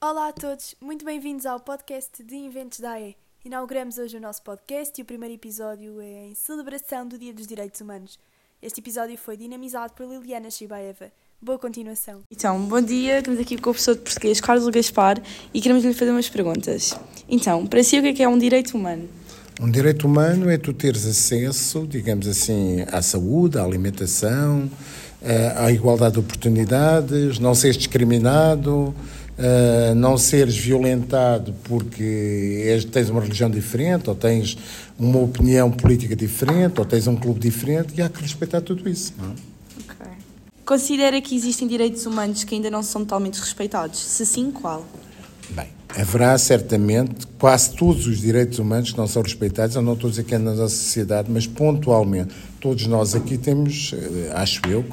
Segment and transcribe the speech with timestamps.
[0.00, 3.16] Olá a todos, muito bem-vindos ao podcast de Inventos da AE.
[3.44, 7.48] Inauguramos hoje o nosso podcast e o primeiro episódio é em celebração do Dia dos
[7.48, 8.16] Direitos Humanos.
[8.62, 11.10] Este episódio foi dinamizado por Liliana Shibaeva.
[11.42, 12.20] Boa continuação.
[12.30, 15.20] Então, bom dia, estamos aqui com o professor de português Carlos Gaspar
[15.52, 16.96] e queremos lhe fazer umas perguntas.
[17.28, 19.08] Então, para si o que é, que é um direito humano?
[19.60, 24.70] Um direito humano é tu teres acesso, digamos assim, à saúde, à alimentação,
[25.20, 28.94] eh, à igualdade de oportunidades, não seres discriminado,
[29.38, 34.58] Uh, não seres violentado porque és, tens uma religião diferente, ou tens
[34.98, 39.14] uma opinião política diferente, ou tens um clube diferente, e há que respeitar tudo isso.
[39.16, 39.26] Não?
[39.28, 39.94] É?
[39.94, 40.12] Okay.
[40.66, 44.00] Considera que existem direitos humanos que ainda não são totalmente respeitados?
[44.00, 44.84] Se sim, qual?
[45.50, 50.08] Bem, haverá certamente quase todos os direitos humanos que não são respeitados, eu não estou
[50.08, 52.34] a dizer que é na nossa sociedade, mas pontualmente.
[52.60, 54.84] Todos nós aqui temos, eh, acho eu,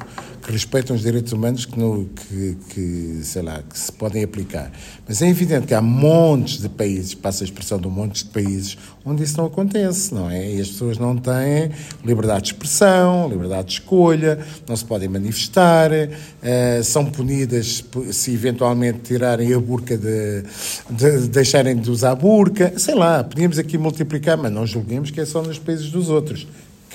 [0.46, 4.70] que respeitam os direitos humanos que, no, que, que, sei lá, que se podem aplicar.
[5.06, 8.78] Mas é evidente que há montes de países, passa a expressão de montes de países,
[9.04, 10.54] onde isso não acontece, não é?
[10.54, 11.72] E as pessoas não têm
[12.04, 19.00] liberdade de expressão, liberdade de escolha, não se podem manifestar, uh, são punidas se eventualmente
[19.00, 20.44] tirarem a burca de,
[20.88, 25.20] de deixarem de usar a burca, sei lá, podíamos aqui multiplicar, mas não julguemos que
[25.20, 26.46] é só nos países dos outros.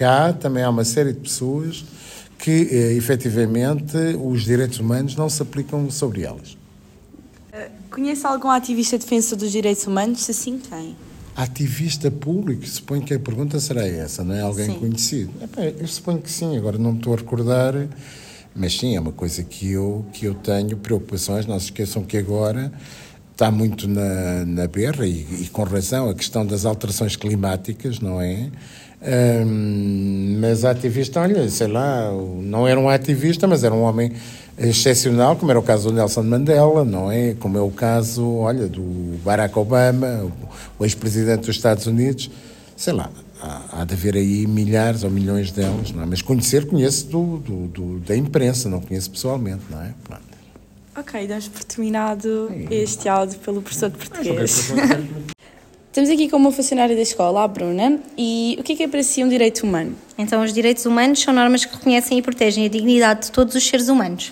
[0.02, 1.86] Cá também há uma série de pessoas
[2.40, 6.58] que eh, efetivamente os direitos humanos não se aplicam sobre elas.
[7.54, 10.22] Eh, conhece algum ativista defensor dos direitos humanos?
[10.22, 10.96] Se sim, quem?
[11.36, 12.66] Ativista público?
[12.66, 14.42] Suponho que a pergunta será essa, não é?
[14.42, 14.80] Alguém sim.
[14.80, 15.34] conhecido?
[15.80, 17.76] eu suponho que sim, agora não me estou a recordar,
[18.56, 21.46] mas sim, é uma coisa que eu, que eu tenho preocupações.
[21.46, 22.74] Não se esqueçam que agora
[23.32, 28.22] está muito na, na berra, e, e com razão, a questão das alterações climáticas, não
[28.22, 28.50] é?
[29.04, 32.12] Um, mas ativista, olha, sei lá,
[32.44, 34.12] não era um ativista, mas era um homem
[34.60, 37.34] excepcional, como era o caso do Nelson Mandela, não é?
[37.40, 40.32] Como é o caso, olha, do Barack Obama,
[40.78, 42.30] o ex-presidente dos Estados Unidos,
[42.78, 43.10] sei lá,
[43.42, 46.06] há, há, de haver aí milhares ou milhões delas, não é?
[46.06, 49.94] Mas conhecer, conheço do, do, do, da imprensa, não conheço pessoalmente, não é?
[50.04, 50.31] Pronto.
[51.02, 54.72] Ok, damos por terminado este áudio pelo professor de português.
[55.90, 58.88] Estamos aqui com uma funcionária da escola, a Bruna, e o que é, que é
[58.88, 59.96] para si um direito humano?
[60.16, 63.68] Então, os direitos humanos são normas que reconhecem e protegem a dignidade de todos os
[63.68, 64.32] seres humanos.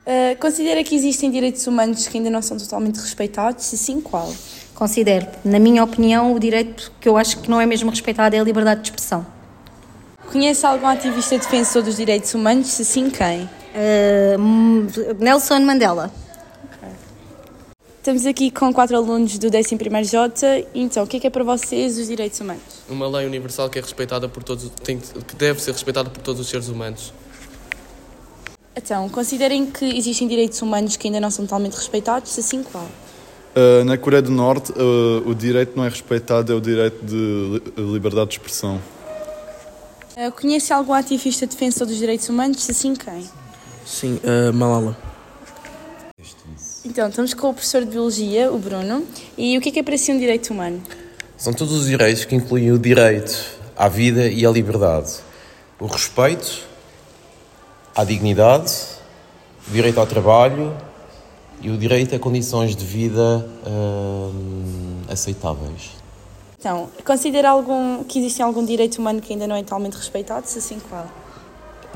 [0.00, 3.64] Uh, considera que existem direitos humanos que ainda não são totalmente respeitados?
[3.66, 4.34] Se sim, qual?
[4.74, 5.28] Considero.
[5.44, 8.42] Na minha opinião, o direito que eu acho que não é mesmo respeitado é a
[8.42, 9.24] liberdade de expressão.
[10.32, 12.66] Conhece algum ativista defensor dos direitos humanos?
[12.66, 13.48] Se sim, quem?
[13.74, 16.12] Uh, Nelson Mandela.
[18.00, 20.66] Estamos aqui com quatro alunos do 11º J.
[20.74, 22.62] Então, o que é, que é para vocês os direitos humanos?
[22.88, 26.40] Uma lei universal que é respeitada por todos, tem, que deve ser respeitada por todos
[26.40, 27.12] os seres humanos.
[28.74, 32.86] Então, considerem que existem direitos humanos que ainda não são totalmente respeitados, se sim, qual?
[33.54, 37.62] Uh, na Coreia do Norte, uh, o direito não é respeitado, é o direito de
[37.76, 38.80] liberdade de expressão.
[40.16, 42.62] Uh, conhece algum ativista defensor dos direitos humanos?
[42.62, 43.28] Se sim, quem?
[43.90, 44.20] Sim,
[44.54, 44.96] Malala.
[46.84, 49.04] Então, estamos com o professor de Biologia, o Bruno.
[49.36, 50.80] E o que é que é para si um direito humano?
[51.36, 53.36] São todos os direitos que incluem o direito
[53.76, 55.16] à vida e à liberdade,
[55.78, 56.62] o respeito
[57.94, 58.72] à dignidade,
[59.68, 60.74] o direito ao trabalho
[61.60, 65.90] e o direito a condições de vida hum, aceitáveis.
[66.58, 70.46] Então, considera algum, que existe algum direito humano que ainda não é totalmente respeitado?
[70.46, 71.06] Se assim, qual?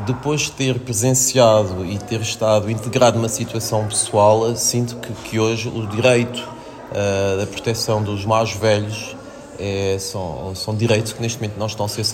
[0.00, 5.68] Depois de ter presenciado e ter estado integrado numa situação pessoal, sinto que, que hoje
[5.68, 9.16] o direito uh, da proteção dos mais velhos
[9.58, 12.04] é, são, são direitos que neste momento não estão a ser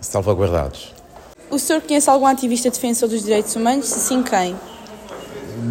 [0.00, 0.94] salvaguardados.
[1.50, 3.86] O senhor conhece algum ativista defensor dos direitos humanos?
[3.86, 4.54] Se sim, quem?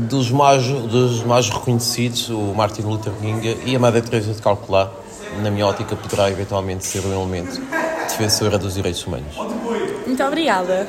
[0.10, 4.92] Dos mais, dos mais reconhecidos, o Martin Luther King e a Madre Teresa de Calcular,
[5.42, 7.62] na minha ótica, poderá eventualmente ser um elemento
[8.08, 9.34] defensora dos direitos humanos.
[10.06, 10.88] Muito obrigada.